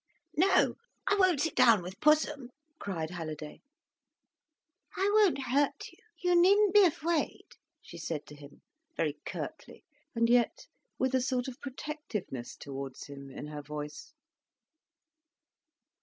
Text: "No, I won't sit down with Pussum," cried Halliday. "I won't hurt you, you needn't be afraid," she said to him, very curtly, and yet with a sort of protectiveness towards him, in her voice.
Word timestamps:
"No, 0.35 0.77
I 1.05 1.13
won't 1.13 1.41
sit 1.41 1.53
down 1.55 1.83
with 1.83 1.99
Pussum," 1.99 2.49
cried 2.79 3.11
Halliday. 3.11 3.61
"I 4.97 5.11
won't 5.13 5.43
hurt 5.43 5.89
you, 5.91 5.99
you 6.23 6.35
needn't 6.41 6.73
be 6.73 6.83
afraid," 6.83 7.43
she 7.83 7.99
said 7.99 8.25
to 8.25 8.35
him, 8.35 8.63
very 8.97 9.17
curtly, 9.27 9.83
and 10.15 10.27
yet 10.27 10.65
with 10.97 11.13
a 11.13 11.21
sort 11.21 11.47
of 11.47 11.61
protectiveness 11.61 12.55
towards 12.55 13.05
him, 13.05 13.29
in 13.29 13.45
her 13.45 13.61
voice. 13.61 14.15